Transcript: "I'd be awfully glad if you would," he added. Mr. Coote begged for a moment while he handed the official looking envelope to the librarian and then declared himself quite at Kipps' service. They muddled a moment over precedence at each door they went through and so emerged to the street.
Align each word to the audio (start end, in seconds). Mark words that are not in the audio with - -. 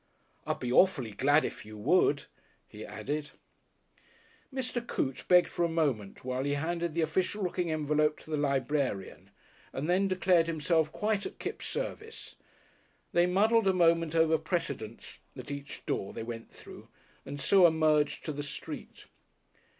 "I'd 0.47 0.57
be 0.57 0.71
awfully 0.71 1.11
glad 1.11 1.45
if 1.45 1.63
you 1.63 1.77
would," 1.77 2.23
he 2.67 2.83
added. 2.83 3.29
Mr. 4.51 4.87
Coote 4.87 5.25
begged 5.27 5.47
for 5.47 5.63
a 5.63 5.69
moment 5.69 6.25
while 6.25 6.43
he 6.43 6.55
handed 6.55 6.95
the 6.95 7.03
official 7.03 7.43
looking 7.43 7.69
envelope 7.71 8.17
to 8.21 8.31
the 8.31 8.35
librarian 8.37 9.29
and 9.71 9.87
then 9.87 10.07
declared 10.07 10.47
himself 10.47 10.91
quite 10.91 11.27
at 11.27 11.37
Kipps' 11.37 11.67
service. 11.67 12.35
They 13.13 13.27
muddled 13.27 13.67
a 13.67 13.73
moment 13.73 14.15
over 14.15 14.39
precedence 14.39 15.19
at 15.37 15.51
each 15.51 15.85
door 15.85 16.13
they 16.13 16.23
went 16.23 16.49
through 16.51 16.87
and 17.23 17.39
so 17.39 17.67
emerged 17.67 18.25
to 18.25 18.31
the 18.33 18.41
street. 18.41 19.05